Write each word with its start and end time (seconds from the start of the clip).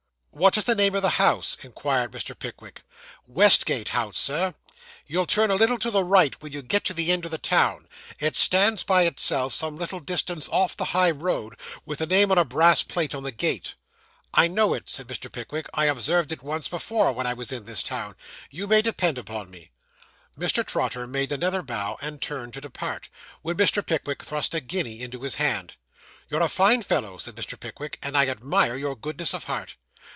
'What 0.33 0.57
is 0.57 0.63
the 0.63 0.75
name 0.75 0.95
of 0.95 1.01
the 1.01 1.19
house?' 1.19 1.57
inquired 1.61 2.13
Mr. 2.13 2.37
Pickwick. 2.39 2.83
'Westgate 3.27 3.89
House, 3.89 4.17
Sir. 4.17 4.53
You 5.05 5.25
turn 5.25 5.51
a 5.51 5.55
little 5.55 5.77
to 5.79 5.91
the 5.91 6.05
right 6.05 6.41
when 6.41 6.53
you 6.53 6.61
get 6.61 6.85
to 6.85 6.93
the 6.93 7.11
end 7.11 7.25
of 7.25 7.31
the 7.31 7.37
town; 7.37 7.89
it 8.17 8.37
stands 8.37 8.81
by 8.81 9.03
itself, 9.03 9.53
some 9.53 9.75
little 9.75 9.99
distance 9.99 10.47
off 10.47 10.75
the 10.77 10.85
high 10.95 11.11
road, 11.11 11.55
with 11.85 11.99
the 11.99 12.07
name 12.07 12.31
on 12.31 12.37
a 12.37 12.45
brass 12.45 12.81
plate 12.81 13.13
on 13.13 13.23
the 13.23 13.33
gate.' 13.33 13.75
'I 14.33 14.47
know 14.47 14.73
it,' 14.73 14.89
said 14.89 15.07
Mr. 15.07 15.29
Pickwick. 15.29 15.67
'I 15.73 15.85
observed 15.87 16.31
it 16.31 16.41
once 16.41 16.69
before, 16.69 17.11
when 17.11 17.27
I 17.27 17.33
was 17.33 17.51
in 17.51 17.65
this 17.65 17.83
town. 17.83 18.15
You 18.49 18.67
may 18.67 18.81
depend 18.81 19.17
upon 19.17 19.51
me.' 19.51 19.71
Mr. 20.39 20.65
Trotter 20.65 21.05
made 21.05 21.33
another 21.33 21.61
bow, 21.61 21.97
and 22.01 22.21
turned 22.21 22.53
to 22.53 22.61
depart, 22.61 23.09
when 23.41 23.57
Mr. 23.57 23.85
Pickwick 23.85 24.23
thrust 24.23 24.55
a 24.55 24.61
guinea 24.61 25.01
into 25.01 25.21
his 25.23 25.35
hand. 25.35 25.73
'You're 26.29 26.41
a 26.41 26.47
fine 26.49 26.83
fellow,' 26.83 27.17
said 27.17 27.35
Mr. 27.35 27.59
Pickwick, 27.59 27.99
'and 28.01 28.17
I 28.17 28.27
admire 28.27 28.77
your 28.77 28.95
goodness 28.95 29.33
of 29.33 29.43
heart. 29.43 29.75